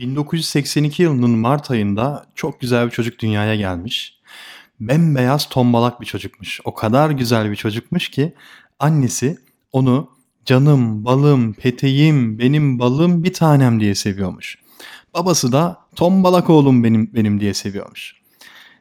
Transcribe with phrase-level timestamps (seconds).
[0.00, 4.18] 1982 yılının Mart ayında çok güzel bir çocuk dünyaya gelmiş.
[4.80, 6.60] Bembeyaz tombalak bir çocukmuş.
[6.64, 8.34] O kadar güzel bir çocukmuş ki
[8.78, 9.38] annesi
[9.72, 10.10] onu
[10.44, 14.58] canım, balım, peteğim, benim balım bir tanem diye seviyormuş.
[15.14, 18.14] Babası da tombalak oğlum benim benim diye seviyormuş.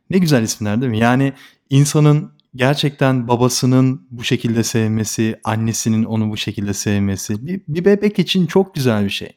[0.09, 0.99] Ne güzel isimler değil mi?
[0.99, 1.34] Yani
[1.70, 8.45] insanın gerçekten babasının bu şekilde sevmesi, annesinin onu bu şekilde sevmesi bir, bir bebek için
[8.45, 9.36] çok güzel bir şey.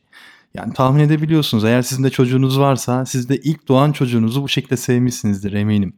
[0.54, 4.76] Yani tahmin edebiliyorsunuz eğer sizin de çocuğunuz varsa siz de ilk doğan çocuğunuzu bu şekilde
[4.76, 5.92] sevmişsinizdir eminim.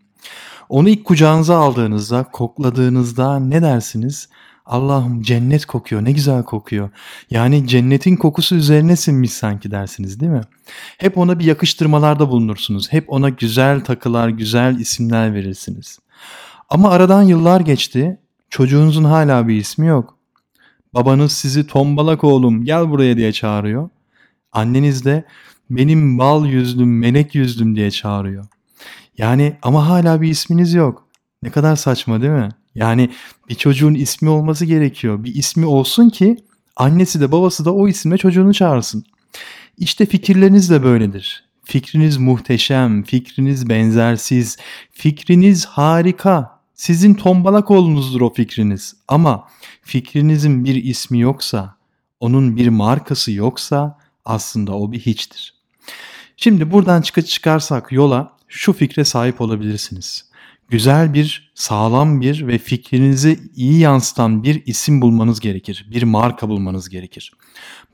[0.69, 4.29] Onu ilk kucağınıza aldığınızda, kokladığınızda ne dersiniz?
[4.67, 6.91] Allah'ım cennet kokuyor, ne güzel kokuyor.
[7.31, 10.41] Yani cennetin kokusu üzerine sinmiş sanki dersiniz değil mi?
[10.99, 12.93] Hep ona bir yakıştırmalarda bulunursunuz.
[12.93, 15.99] Hep ona güzel takılar, güzel isimler verirsiniz.
[16.69, 20.19] Ama aradan yıllar geçti, çocuğunuzun hala bir ismi yok.
[20.95, 23.89] Babanız sizi tombalak oğlum gel buraya diye çağırıyor.
[24.53, 25.25] Anneniz de
[25.71, 28.45] benim bal yüzlüm, melek yüzlüm diye çağırıyor.
[29.19, 31.09] Yani ama hala bir isminiz yok.
[31.43, 32.49] Ne kadar saçma değil mi?
[32.75, 33.11] Yani
[33.49, 35.25] bir çocuğun ismi olması gerekiyor.
[35.25, 36.37] Bir ismi olsun ki
[36.77, 39.05] annesi de babası da o isimle çocuğunu çağırsın.
[39.79, 41.45] İşte fikirleriniz de böyledir.
[41.65, 44.57] Fikriniz muhteşem, fikriniz benzersiz,
[44.91, 46.63] fikriniz harika.
[46.75, 48.97] Sizin tombalak oğlunuzdur o fikriniz.
[49.09, 49.49] Ama
[49.83, 51.77] fikrinizin bir ismi yoksa,
[52.21, 55.55] onun bir markası yoksa aslında o bir hiçtir.
[56.37, 60.33] Şimdi buradan çıkıp çıkarsak yola şu fikre sahip olabilirsiniz.
[60.69, 65.87] Güzel bir, sağlam bir ve fikrinizi iyi yansıtan bir isim bulmanız gerekir.
[65.91, 67.33] Bir marka bulmanız gerekir.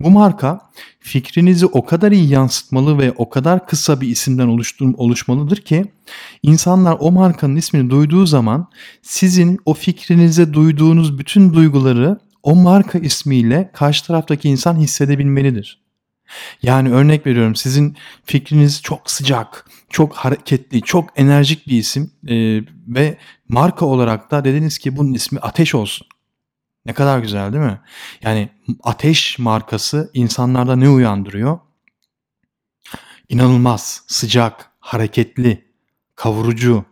[0.00, 0.60] Bu marka
[1.00, 4.58] fikrinizi o kadar iyi yansıtmalı ve o kadar kısa bir isimden
[4.96, 5.84] oluşmalıdır ki
[6.42, 8.68] insanlar o markanın ismini duyduğu zaman
[9.02, 15.87] sizin o fikrinize duyduğunuz bütün duyguları o marka ismiyle karşı taraftaki insan hissedebilmelidir.
[16.62, 22.34] Yani örnek veriyorum sizin fikriniz çok sıcak, çok hareketli, çok enerjik bir isim e,
[22.88, 26.06] ve marka olarak da dediniz ki bunun ismi Ateş olsun.
[26.86, 27.80] Ne kadar güzel değil mi?
[28.22, 28.48] Yani
[28.82, 31.58] Ateş markası insanlarda ne uyandırıyor?
[33.28, 35.64] İnanılmaz, sıcak, hareketli,
[36.14, 36.84] kavurucu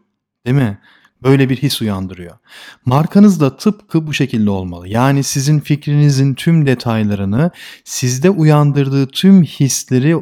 [0.47, 0.79] değil mi?
[1.23, 2.39] Böyle bir his uyandırıyor.
[2.85, 4.89] Markanız da tıpkı bu şekilde olmalı.
[4.89, 7.51] Yani sizin fikrinizin tüm detaylarını
[7.85, 10.17] sizde uyandırdığı tüm hisleri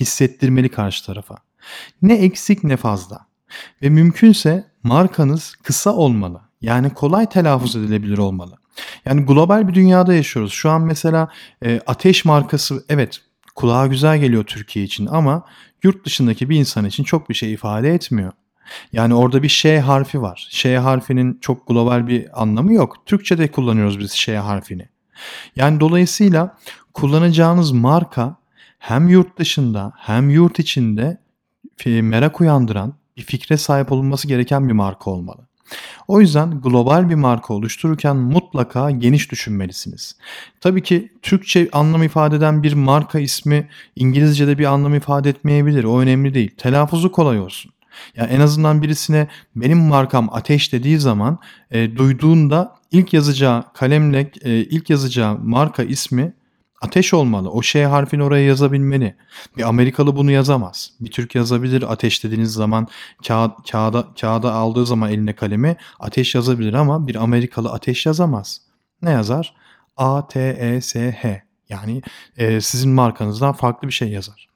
[0.00, 1.36] hissettirmeli karşı tarafa.
[2.02, 3.26] Ne eksik ne fazla.
[3.82, 6.40] Ve mümkünse markanız kısa olmalı.
[6.60, 8.56] Yani kolay telaffuz edilebilir olmalı.
[9.04, 10.52] Yani global bir dünyada yaşıyoruz.
[10.52, 11.28] Şu an mesela
[11.64, 13.20] e, ateş markası evet
[13.54, 15.44] kulağa güzel geliyor Türkiye için ama
[15.82, 18.32] yurt dışındaki bir insan için çok bir şey ifade etmiyor.
[18.92, 20.48] Yani orada bir şey harfi var.
[20.50, 22.96] Şey harfinin çok global bir anlamı yok.
[23.06, 24.88] Türkçe'de kullanıyoruz biz şey harfini.
[25.56, 26.56] Yani dolayısıyla
[26.94, 28.36] kullanacağınız marka
[28.78, 31.18] hem yurt dışında hem yurt içinde
[31.86, 35.50] merak uyandıran bir fikre sahip olunması gereken bir marka olmalı.
[36.08, 40.16] O yüzden global bir marka oluştururken mutlaka geniş düşünmelisiniz.
[40.60, 45.84] Tabii ki Türkçe anlam ifade eden bir marka ismi İngilizce'de bir anlam ifade etmeyebilir.
[45.84, 46.50] O önemli değil.
[46.56, 47.72] Telaffuzu kolay olsun.
[48.16, 51.38] Ya en azından birisine benim markam ateş dediği zaman
[51.70, 56.32] e, duyduğunda ilk yazacağı kalemle e, ilk yazacağı marka ismi
[56.80, 57.50] ateş olmalı.
[57.50, 59.16] O şey harfini oraya yazabilmeli.
[59.56, 60.92] Bir Amerikalı bunu yazamaz.
[61.00, 62.88] Bir Türk yazabilir ateş dediğiniz zaman
[63.26, 68.60] kağıt, kağıda, kağıda aldığı zaman eline kalemi ateş yazabilir ama bir Amerikalı ateş yazamaz.
[69.02, 69.54] Ne yazar?
[69.96, 71.42] A, T, E, S, H.
[71.68, 72.02] Yani
[72.36, 74.48] e, sizin markanızdan farklı bir şey yazar.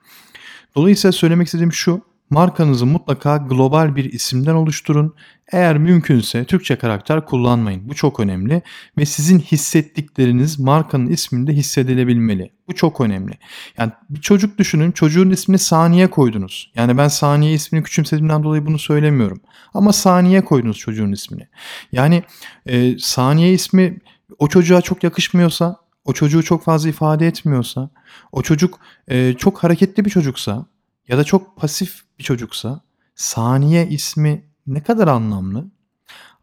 [0.77, 2.01] Dolayısıyla söylemek istediğim şu
[2.34, 5.15] Markanızı mutlaka global bir isimden oluşturun.
[5.53, 7.89] Eğer mümkünse Türkçe karakter kullanmayın.
[7.89, 8.62] Bu çok önemli
[8.99, 12.53] ve sizin hissettikleriniz markanın isminde hissedilebilmeli.
[12.69, 13.39] Bu çok önemli.
[13.78, 16.72] Yani bir çocuk düşünün çocuğun ismini Saniye koydunuz.
[16.75, 19.41] Yani ben Saniye ismini küçümsediğimden dolayı bunu söylemiyorum.
[19.75, 21.49] Ama Saniye koydunuz çocuğun ismini.
[21.93, 22.22] Yani
[22.66, 23.99] e, Saniye ismi
[24.39, 27.91] o çocuğa çok yakışmıyorsa, o çocuğu çok fazla ifade etmiyorsa,
[28.33, 28.78] o çocuk
[29.09, 30.66] e, çok hareketli bir çocuksa,
[31.09, 32.80] ya da çok pasif bir çocuksa
[33.15, 35.71] Saniye ismi ne kadar anlamlı.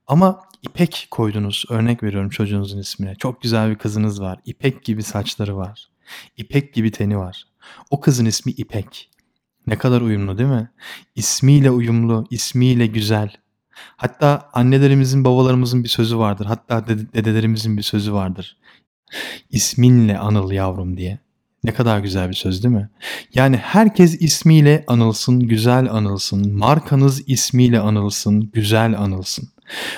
[0.07, 1.65] Ama İpek koydunuz.
[1.69, 3.15] Örnek veriyorum çocuğunuzun ismine.
[3.15, 4.39] Çok güzel bir kızınız var.
[4.45, 5.89] İpek gibi saçları var.
[6.37, 7.47] İpek gibi teni var.
[7.89, 9.09] O kızın ismi İpek.
[9.67, 10.71] Ne kadar uyumlu değil mi?
[11.15, 13.35] İsmiyle uyumlu, ismiyle güzel.
[13.97, 16.45] Hatta annelerimizin, babalarımızın bir sözü vardır.
[16.45, 18.57] Hatta dedelerimizin bir sözü vardır.
[19.49, 21.19] İsminle anıl yavrum diye.
[21.63, 22.89] Ne kadar güzel bir söz değil mi?
[23.35, 26.57] Yani herkes ismiyle anılsın, güzel anılsın.
[26.57, 29.49] Markanız ismiyle anılsın, güzel anılsın.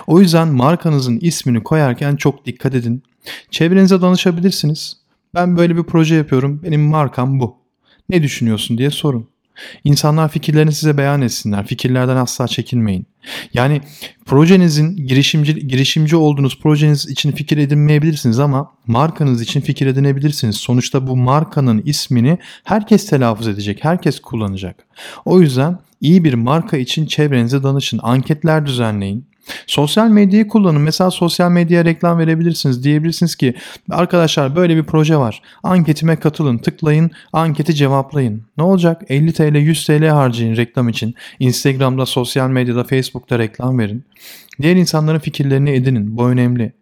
[0.07, 3.03] O yüzden markanızın ismini koyarken çok dikkat edin.
[3.51, 4.97] Çevrenize danışabilirsiniz.
[5.33, 6.61] Ben böyle bir proje yapıyorum.
[6.63, 7.57] Benim markam bu.
[8.09, 9.27] Ne düşünüyorsun diye sorun.
[9.83, 11.65] İnsanlar fikirlerini size beyan etsinler.
[11.65, 13.05] Fikirlerden asla çekinmeyin.
[13.53, 13.81] Yani
[14.33, 20.55] projenizin girişimci girişimci olduğunuz projeniz için fikir edinmeyebilirsiniz ama markanız için fikir edinebilirsiniz.
[20.55, 24.85] Sonuçta bu markanın ismini herkes telaffuz edecek, herkes kullanacak.
[25.25, 29.25] O yüzden iyi bir marka için çevrenize danışın, anketler düzenleyin.
[29.67, 30.81] Sosyal medyayı kullanın.
[30.81, 32.83] Mesela sosyal medyaya reklam verebilirsiniz.
[32.83, 33.53] Diyebilirsiniz ki
[33.89, 35.41] arkadaşlar böyle bir proje var.
[35.63, 36.57] Anketime katılın.
[36.57, 37.11] Tıklayın.
[37.33, 38.43] Anketi cevaplayın.
[38.57, 39.01] Ne olacak?
[39.09, 41.15] 50 TL 100 TL harcayın reklam için.
[41.39, 44.03] Instagram'da, sosyal medyada, Facebook'ta reklam verin.
[44.61, 46.17] Diğer insanların fikirlerini edinin.
[46.17, 46.73] Bu önemli.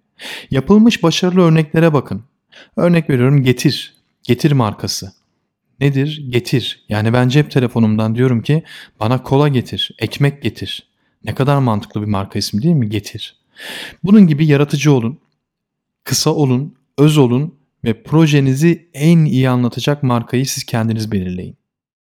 [0.51, 2.23] Yapılmış başarılı örneklere bakın.
[2.77, 3.93] Örnek veriyorum Getir.
[4.23, 5.11] Getir markası.
[5.79, 6.25] Nedir?
[6.29, 6.85] Getir.
[6.89, 8.63] Yani ben cep telefonumdan diyorum ki
[8.99, 10.90] bana kola getir, ekmek getir.
[11.25, 12.89] Ne kadar mantıklı bir marka ismi değil mi?
[12.89, 13.35] Getir.
[14.03, 15.19] Bunun gibi yaratıcı olun,
[16.03, 21.60] kısa olun, öz olun ve projenizi en iyi anlatacak markayı siz kendiniz belirleyin.